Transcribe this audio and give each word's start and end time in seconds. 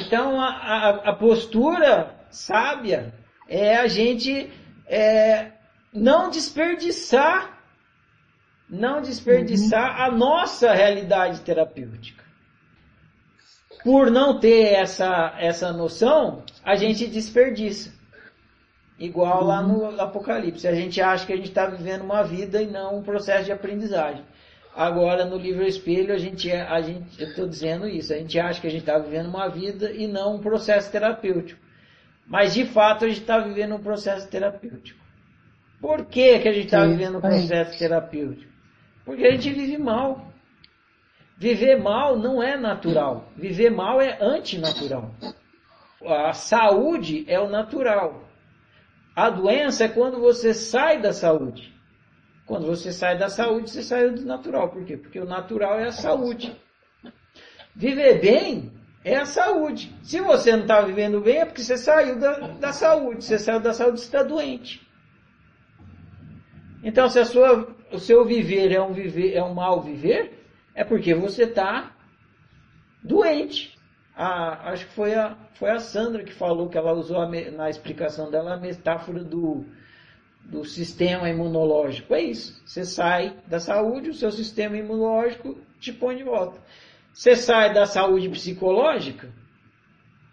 Então 0.00 0.40
a, 0.40 0.48
a, 0.48 0.88
a 1.10 1.12
postura 1.12 2.14
sábia 2.30 3.14
é 3.48 3.76
a 3.76 3.86
gente 3.86 4.52
é, 4.86 5.52
não 5.92 6.30
desperdiçar, 6.30 7.58
não 8.68 9.00
desperdiçar 9.00 9.96
uhum. 9.96 10.04
a 10.04 10.10
nossa 10.10 10.72
realidade 10.72 11.40
terapêutica. 11.40 12.24
Por 13.82 14.10
não 14.10 14.40
ter 14.40 14.74
essa, 14.74 15.34
essa 15.38 15.72
noção, 15.72 16.42
a 16.64 16.74
gente 16.74 17.06
desperdiça. 17.06 17.92
Igual 18.98 19.42
uhum. 19.42 19.46
lá 19.46 19.62
no 19.62 20.00
Apocalipse. 20.00 20.66
A 20.66 20.74
gente 20.74 21.00
acha 21.00 21.26
que 21.26 21.32
a 21.32 21.36
gente 21.36 21.48
está 21.48 21.66
vivendo 21.66 22.02
uma 22.02 22.22
vida 22.22 22.62
e 22.62 22.66
não 22.66 22.98
um 22.98 23.02
processo 23.02 23.44
de 23.44 23.52
aprendizagem. 23.52 24.24
Agora, 24.74 25.24
no 25.24 25.36
livro 25.36 25.62
Espelho, 25.62 26.12
a 26.12 26.18
gente, 26.18 26.50
é, 26.50 26.62
a 26.62 26.80
gente 26.80 27.22
eu 27.22 27.28
estou 27.28 27.46
dizendo 27.46 27.86
isso, 27.86 28.12
a 28.12 28.16
gente 28.16 28.38
acha 28.40 28.60
que 28.60 28.66
a 28.66 28.70
gente 28.70 28.80
está 28.80 28.98
vivendo 28.98 29.28
uma 29.28 29.48
vida 29.48 29.92
e 29.92 30.08
não 30.08 30.34
um 30.34 30.40
processo 30.40 30.90
terapêutico. 30.90 31.60
Mas, 32.26 32.54
de 32.54 32.64
fato, 32.64 33.04
a 33.04 33.08
gente 33.08 33.20
está 33.20 33.38
vivendo 33.38 33.76
um 33.76 33.82
processo 33.82 34.28
terapêutico. 34.28 34.98
Por 35.80 36.06
que, 36.06 36.38
que 36.40 36.48
a 36.48 36.52
gente 36.52 36.64
está 36.64 36.84
vivendo 36.86 37.18
um 37.18 37.20
processo 37.20 37.78
terapêutico? 37.78 38.50
Porque 39.04 39.24
a 39.24 39.30
gente 39.32 39.52
vive 39.52 39.78
mal. 39.78 40.32
Viver 41.36 41.76
mal 41.76 42.18
não 42.18 42.42
é 42.42 42.56
natural. 42.56 43.28
Viver 43.36 43.70
mal 43.70 44.00
é 44.00 44.18
antinatural. 44.20 45.14
A 46.04 46.32
saúde 46.32 47.24
é 47.28 47.38
o 47.38 47.48
natural. 47.48 48.24
A 49.14 49.30
doença 49.30 49.84
é 49.84 49.88
quando 49.88 50.18
você 50.18 50.54
sai 50.54 51.00
da 51.00 51.12
saúde. 51.12 51.73
Quando 52.46 52.66
você 52.66 52.92
sai 52.92 53.16
da 53.16 53.28
saúde, 53.28 53.70
você 53.70 53.82
saiu 53.82 54.14
do 54.14 54.24
natural. 54.24 54.68
Por 54.68 54.84
quê? 54.84 54.96
Porque 54.96 55.18
o 55.18 55.24
natural 55.24 55.78
é 55.78 55.86
a 55.86 55.92
saúde. 55.92 56.54
Viver 57.74 58.20
bem 58.20 58.72
é 59.02 59.16
a 59.16 59.24
saúde. 59.24 59.94
Se 60.02 60.20
você 60.20 60.52
não 60.52 60.62
está 60.62 60.80
vivendo 60.82 61.20
bem, 61.20 61.38
é 61.38 61.44
porque 61.44 61.62
você 61.62 61.76
saiu 61.76 62.18
da, 62.18 62.38
da 62.48 62.72
saúde. 62.72 63.24
Você 63.24 63.38
saiu 63.38 63.60
da 63.60 63.72
saúde, 63.72 64.00
você 64.00 64.06
está 64.06 64.22
doente. 64.22 64.86
Então, 66.82 67.08
se 67.08 67.24
sua, 67.24 67.74
o 67.90 67.98
seu 67.98 68.26
viver 68.26 68.72
é 68.72 68.80
um, 68.80 68.92
viver 68.92 69.34
é 69.34 69.42
um 69.42 69.54
mal 69.54 69.80
viver, 69.80 70.46
é 70.74 70.84
porque 70.84 71.14
você 71.14 71.44
está 71.44 71.92
doente. 73.02 73.74
A, 74.14 74.70
acho 74.70 74.86
que 74.86 74.92
foi 74.92 75.14
a, 75.14 75.36
foi 75.54 75.70
a 75.70 75.78
Sandra 75.78 76.22
que 76.22 76.32
falou 76.32 76.68
que 76.68 76.76
ela 76.76 76.92
usou 76.92 77.20
a, 77.20 77.28
na 77.28 77.70
explicação 77.70 78.30
dela 78.30 78.54
a 78.54 78.60
metáfora 78.60 79.24
do, 79.24 79.64
do 80.44 80.64
sistema 80.64 81.28
imunológico. 81.28 82.14
É 82.14 82.22
isso. 82.22 82.60
Você 82.64 82.84
sai 82.84 83.36
da 83.46 83.58
saúde, 83.58 84.10
o 84.10 84.14
seu 84.14 84.30
sistema 84.30 84.76
imunológico 84.76 85.58
te 85.80 85.92
põe 85.92 86.16
de 86.16 86.24
volta. 86.24 86.60
Você 87.12 87.36
sai 87.36 87.72
da 87.72 87.86
saúde 87.86 88.28
psicológica, 88.28 89.28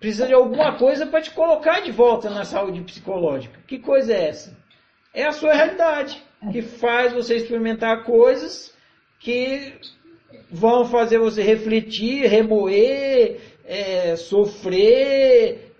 precisa 0.00 0.26
de 0.26 0.34
alguma 0.34 0.76
coisa 0.76 1.06
para 1.06 1.22
te 1.22 1.30
colocar 1.30 1.80
de 1.80 1.92
volta 1.92 2.28
na 2.28 2.44
saúde 2.44 2.80
psicológica. 2.82 3.60
Que 3.66 3.78
coisa 3.78 4.12
é 4.12 4.28
essa? 4.28 4.56
É 5.12 5.24
a 5.24 5.32
sua 5.32 5.54
realidade, 5.54 6.20
que 6.50 6.60
faz 6.60 7.12
você 7.12 7.36
experimentar 7.36 8.02
coisas 8.02 8.74
que 9.20 9.74
vão 10.50 10.84
fazer 10.84 11.18
você 11.18 11.42
refletir, 11.42 12.26
remoer, 12.26 13.40
é, 13.64 14.16
sofrer 14.16 15.72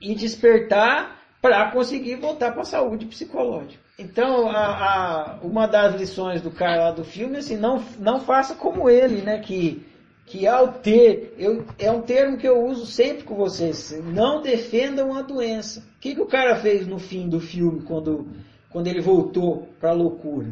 e 0.00 0.14
despertar 0.14 1.19
para 1.40 1.70
conseguir 1.70 2.16
voltar 2.16 2.52
para 2.52 2.62
a 2.62 2.66
saúde 2.66 3.06
psicológica. 3.06 3.82
Então, 3.98 4.50
a, 4.50 4.66
a, 4.66 5.38
uma 5.42 5.66
das 5.66 5.94
lições 5.94 6.42
do 6.42 6.50
cara 6.50 6.84
lá 6.84 6.90
do 6.90 7.04
filme 7.04 7.36
é 7.36 7.38
assim, 7.38 7.56
não, 7.56 7.82
não 7.98 8.20
faça 8.20 8.54
como 8.54 8.88
ele, 8.88 9.22
né? 9.22 9.38
Que, 9.38 9.86
que 10.26 10.46
ao 10.46 10.74
ter, 10.74 11.34
eu, 11.38 11.64
é 11.78 11.90
um 11.90 12.02
termo 12.02 12.36
que 12.36 12.48
eu 12.48 12.64
uso 12.64 12.86
sempre 12.86 13.24
com 13.24 13.34
vocês, 13.34 13.98
não 14.04 14.42
defendam 14.42 15.14
a 15.14 15.22
doença. 15.22 15.80
O 15.96 16.00
que, 16.00 16.14
que 16.14 16.20
o 16.20 16.26
cara 16.26 16.56
fez 16.56 16.86
no 16.86 16.98
fim 16.98 17.28
do 17.28 17.40
filme, 17.40 17.82
quando, 17.82 18.28
quando 18.70 18.86
ele 18.86 19.00
voltou 19.00 19.68
para 19.78 19.90
a 19.90 19.94
loucura? 19.94 20.48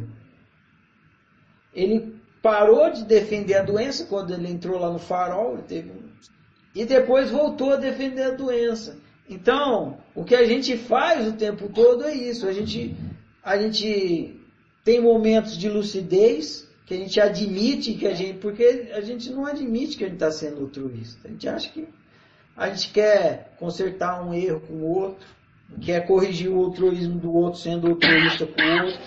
Ele 1.73 2.19
parou 2.41 2.91
de 2.91 3.03
defender 3.03 3.55
a 3.55 3.63
doença 3.63 4.05
quando 4.05 4.33
ele 4.33 4.49
entrou 4.49 4.79
lá 4.79 4.91
no 4.91 4.99
farol, 4.99 5.57
teve, 5.67 5.91
e 6.73 6.85
depois 6.85 7.29
voltou 7.29 7.73
a 7.73 7.77
defender 7.77 8.23
a 8.23 8.31
doença. 8.31 8.97
Então, 9.29 9.99
o 10.15 10.23
que 10.23 10.33
a 10.33 10.43
gente 10.43 10.75
faz 10.75 11.27
o 11.27 11.33
tempo 11.33 11.69
todo 11.69 12.03
é 12.03 12.13
isso. 12.15 12.47
A 12.47 12.51
gente, 12.51 12.95
a 13.43 13.55
gente 13.59 14.41
tem 14.83 14.99
momentos 14.99 15.55
de 15.55 15.69
lucidez 15.69 16.67
que 16.83 16.95
a 16.95 16.97
gente 16.97 17.21
admite 17.21 17.93
que 17.93 18.07
a 18.07 18.15
gente. 18.15 18.39
Porque 18.39 18.89
a 18.91 19.01
gente 19.01 19.29
não 19.29 19.45
admite 19.45 19.95
que 19.95 20.03
a 20.03 20.07
gente 20.07 20.15
está 20.15 20.31
sendo 20.31 20.61
altruísta. 20.61 21.27
A 21.27 21.31
gente 21.31 21.47
acha 21.47 21.69
que 21.69 21.87
a 22.57 22.69
gente 22.69 22.89
quer 22.91 23.53
consertar 23.59 24.25
um 24.25 24.33
erro 24.33 24.61
com 24.61 24.73
o 24.73 24.89
outro, 24.89 25.27
quer 25.79 26.07
corrigir 26.07 26.49
o 26.49 26.65
altruísmo 26.65 27.19
do 27.19 27.31
outro 27.31 27.59
sendo 27.59 27.87
altruísta 27.87 28.47
com 28.47 28.59
o 28.59 28.85
outro. 28.85 28.99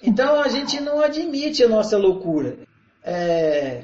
Então 0.00 0.40
a 0.40 0.48
gente 0.48 0.80
não 0.80 1.00
admite 1.00 1.64
a 1.64 1.68
nossa 1.68 1.98
loucura. 1.98 2.58
É, 3.02 3.82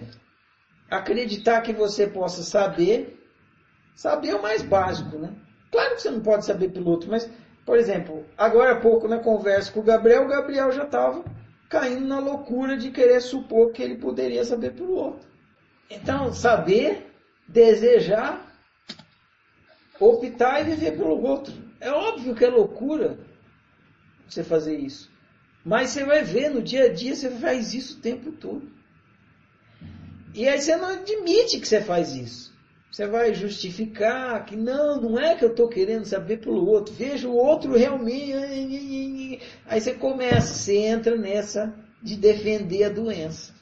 acreditar 0.89 1.61
que 1.63 1.73
você 1.73 2.07
possa 2.07 2.45
saber, 2.45 3.21
saber 3.97 4.29
é 4.29 4.37
o 4.37 4.43
mais 4.43 4.63
básico, 4.63 5.19
né? 5.19 5.33
Claro 5.71 5.95
que 5.95 6.03
você 6.03 6.11
não 6.11 6.21
pode 6.21 6.45
saber 6.45 6.69
pelo 6.69 6.91
outro, 6.91 7.11
mas, 7.11 7.29
por 7.65 7.77
exemplo, 7.77 8.25
agora 8.37 8.73
há 8.73 8.81
pouco 8.81 9.07
na 9.07 9.19
conversa 9.19 9.71
com 9.73 9.81
o 9.81 9.85
Gabriel, 9.85 10.25
o 10.25 10.29
Gabriel 10.29 10.73
já 10.73 10.85
estava 10.85 11.25
caindo 11.69 12.07
na 12.07 12.19
loucura 12.19 12.77
de 12.77 12.91
querer 12.91 13.21
supor 13.21 13.73
que 13.73 13.83
ele 13.83 13.97
poderia 13.97 14.45
saber 14.45 14.73
pelo 14.73 14.95
outro. 14.95 15.29
Então, 15.91 16.33
saber, 16.33 17.13
desejar, 17.47 18.47
optar 20.01 20.61
e 20.61 20.65
viver 20.65 20.97
pelo 20.97 21.21
outro. 21.23 21.55
É 21.81 21.91
óbvio 21.91 22.35
que 22.35 22.45
é 22.45 22.49
loucura 22.49 23.19
você 24.27 24.43
fazer 24.43 24.79
isso. 24.79 25.11
Mas 25.65 25.91
você 25.91 26.05
vai 26.05 26.23
ver, 26.23 26.51
no 26.51 26.63
dia 26.63 26.85
a 26.85 26.93
dia 26.93 27.15
você 27.15 27.31
faz 27.31 27.75
isso 27.75 27.99
o 27.99 28.01
tempo 28.01 28.33
todo. 28.33 28.71
E 30.35 30.49
aí 30.49 30.61
você 30.61 30.77
não 30.77 30.89
admite 30.89 31.59
que 31.59 31.69
você 31.69 31.81
faz 31.81 32.15
isso. 32.15 32.48
Você 32.91 33.07
vai 33.07 33.35
justificar 33.35 34.45
que 34.47 34.57
não, 34.57 35.01
não 35.01 35.19
é 35.19 35.35
que 35.35 35.45
eu 35.45 35.51
estou 35.51 35.69
querendo 35.69 36.05
saber 36.05 36.39
pelo 36.39 36.67
outro. 36.67 36.95
Veja 36.95 37.29
o 37.29 37.37
outro 37.37 37.77
realmente. 37.77 39.41
Aí 39.67 39.81
você 39.81 39.95
começa, 39.95 40.55
você 40.55 40.77
entra 40.79 41.17
nessa 41.17 41.75
de 42.03 42.17
defender 42.17 42.85
a 42.85 42.89
doença. 42.89 43.53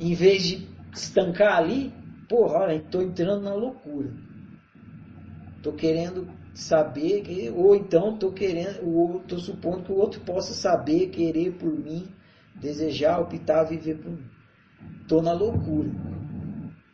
Em 0.00 0.14
vez 0.14 0.42
de 0.42 0.68
estancar 0.92 1.56
ali, 1.56 1.92
porra, 2.28 2.58
olha, 2.58 2.76
estou 2.76 3.02
entrando 3.02 3.42
na 3.42 3.54
loucura. 3.54 4.12
Estou 5.56 5.72
querendo 5.72 6.28
saber, 6.54 7.22
que, 7.22 7.50
ou 7.50 7.76
então 7.76 8.14
estou 8.14 8.32
querendo, 8.32 8.84
ou 8.84 9.18
estou 9.18 9.38
supondo 9.38 9.84
que 9.84 9.92
o 9.92 9.96
outro 9.96 10.20
possa 10.20 10.52
saber, 10.52 11.08
querer 11.10 11.52
por 11.52 11.72
mim, 11.72 12.08
desejar, 12.54 13.20
optar, 13.20 13.64
viver 13.64 13.98
por 13.98 14.10
mim. 14.10 14.26
Estou 15.02 15.22
na 15.22 15.32
loucura. 15.32 15.90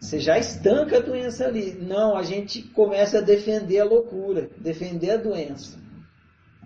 Você 0.05 0.21
já 0.21 0.39
estanca 0.39 0.99
a 0.99 1.01
doença 1.01 1.47
ali. 1.47 1.73
Não, 1.81 2.15
a 2.15 2.23
gente 2.23 2.61
começa 2.61 3.19
a 3.19 3.23
defender 3.23 3.81
a 3.81 3.85
loucura, 3.87 4.51
defender 4.59 5.13
a 5.13 5.17
doença. 5.17 5.79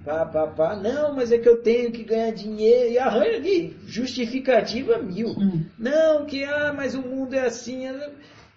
Pá, 0.04 0.26
pá, 0.26 0.48
pá. 0.48 0.74
Não, 0.74 1.14
mas 1.14 1.30
é 1.30 1.38
que 1.38 1.48
eu 1.48 1.62
tenho 1.62 1.92
que 1.92 2.02
ganhar 2.02 2.32
dinheiro. 2.32 2.90
E 2.90 2.98
arranha 2.98 3.36
ali, 3.36 3.76
justificativa 3.86 4.98
mil. 4.98 5.28
Hum. 5.28 5.64
Não, 5.78 6.26
que, 6.26 6.42
ah, 6.42 6.72
mas 6.76 6.96
o 6.96 7.00
mundo 7.02 7.34
é 7.34 7.46
assim. 7.46 7.86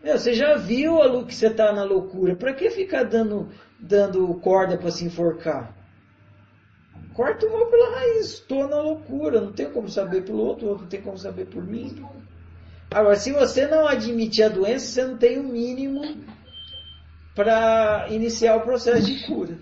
Meu, 0.04 0.18
você 0.18 0.34
já 0.34 0.56
viu 0.56 1.00
a 1.00 1.26
que 1.26 1.36
você 1.36 1.48
está 1.48 1.72
na 1.72 1.84
loucura. 1.84 2.36
Para 2.36 2.52
que 2.52 2.72
ficar 2.72 3.04
dando, 3.04 3.50
dando 3.80 4.34
corda 4.40 4.80
para 4.80 4.90
se 4.90 5.06
enforcar? 5.06 5.78
Corta 7.14 7.46
o 7.46 7.52
mal 7.52 7.68
pela 7.68 7.98
raiz. 7.98 8.34
Estou 8.34 8.68
na 8.68 8.82
loucura. 8.82 9.42
Não 9.42 9.52
tenho 9.52 9.70
como 9.70 9.88
saber 9.88 10.24
pelo 10.24 10.40
outro, 10.40 10.66
o 10.66 10.70
outro 10.70 10.84
não 10.86 10.90
tem 10.90 11.02
como 11.02 11.20
saber 11.20 11.46
por 11.46 11.64
mim. 11.64 12.04
Agora, 12.94 13.16
se 13.16 13.32
você 13.32 13.66
não 13.68 13.88
admitir 13.88 14.44
a 14.44 14.50
doença, 14.50 14.86
você 14.86 15.06
não 15.06 15.18
tem 15.18 15.40
o 15.40 15.44
mínimo 15.44 16.02
para 17.34 18.08
iniciar 18.10 18.58
o 18.58 18.62
processo 18.62 19.06
de 19.06 19.26
cura. 19.26 19.58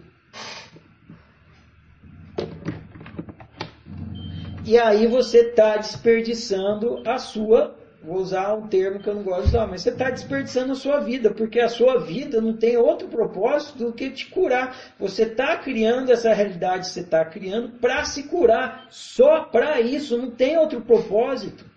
E 4.65 4.79
aí 4.79 5.05
você 5.05 5.41
está 5.41 5.77
desperdiçando 5.77 7.03
a 7.07 7.19
sua, 7.19 7.75
vou 8.03 8.17
usar 8.17 8.55
um 8.55 8.67
termo 8.67 8.99
que 8.99 9.07
eu 9.07 9.13
não 9.13 9.23
gosto 9.23 9.43
de 9.43 9.49
usar, 9.49 9.67
mas 9.67 9.83
você 9.83 9.89
está 9.91 10.09
desperdiçando 10.09 10.71
a 10.71 10.75
sua 10.75 10.99
vida, 10.99 11.29
porque 11.29 11.59
a 11.59 11.69
sua 11.69 11.99
vida 11.99 12.41
não 12.41 12.57
tem 12.57 12.77
outro 12.77 13.07
propósito 13.07 13.77
do 13.77 13.93
que 13.93 14.09
te 14.09 14.25
curar. 14.25 14.75
Você 14.97 15.23
está 15.23 15.55
criando 15.57 16.11
essa 16.11 16.33
realidade, 16.33 16.87
você 16.87 17.01
está 17.01 17.23
criando 17.25 17.69
para 17.79 18.03
se 18.05 18.23
curar, 18.23 18.87
só 18.89 19.43
para 19.43 19.79
isso, 19.81 20.17
não 20.17 20.31
tem 20.31 20.57
outro 20.57 20.81
propósito. 20.81 21.68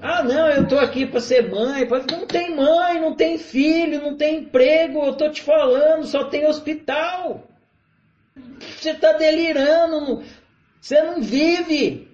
Ah, 0.00 0.22
não, 0.22 0.48
eu 0.48 0.62
estou 0.64 0.78
aqui 0.78 1.06
para 1.06 1.20
ser 1.20 1.50
mãe. 1.50 1.88
Não 2.10 2.26
tem 2.26 2.54
mãe, 2.54 3.00
não 3.00 3.14
tem 3.14 3.38
filho, 3.38 4.02
não 4.02 4.16
tem 4.16 4.40
emprego. 4.40 5.00
Eu 5.00 5.12
estou 5.12 5.30
te 5.30 5.42
falando, 5.42 6.06
só 6.06 6.24
tem 6.24 6.46
hospital. 6.46 7.48
Você 8.60 8.90
está 8.90 9.12
delirando. 9.12 10.22
Você 10.80 11.02
não 11.02 11.20
vive. 11.20 12.08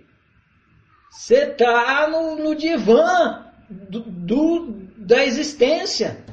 Você 1.11 1.45
está 1.45 2.09
no, 2.09 2.37
no 2.37 2.55
divã 2.55 3.47
do, 3.69 4.01
do, 4.01 4.75
da 4.97 5.25
existência. 5.25 6.25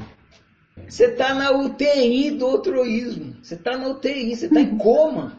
Você 0.87 1.05
está 1.05 1.33
na 1.33 1.51
UTI 1.51 2.31
do 2.31 2.45
altruísmo. 2.45 3.35
Você 3.41 3.55
está 3.55 3.77
na 3.77 3.87
UTI, 3.87 4.35
você 4.35 4.45
está 4.45 4.61
em 4.61 4.77
coma. 4.77 5.38